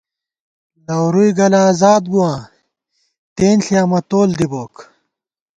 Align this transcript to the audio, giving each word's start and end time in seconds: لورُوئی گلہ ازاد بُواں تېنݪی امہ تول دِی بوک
لورُوئی 0.85 1.31
گلہ 1.37 1.61
ازاد 1.69 2.03
بُواں 2.11 2.39
تېنݪی 3.35 3.75
امہ 3.83 3.99
تول 4.09 4.29
دِی 4.37 4.45
بوک 4.51 4.73